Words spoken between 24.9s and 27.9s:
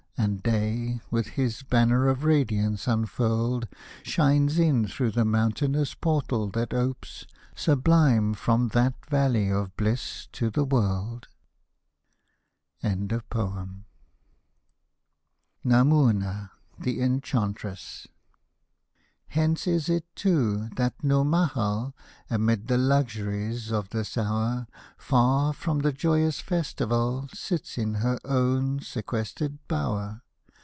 Far from the joyous festival, Sits